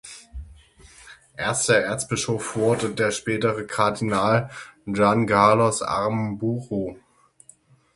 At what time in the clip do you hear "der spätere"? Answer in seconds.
2.95-3.67